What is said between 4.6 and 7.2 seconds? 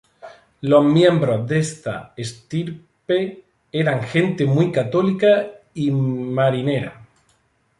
católica y marinera.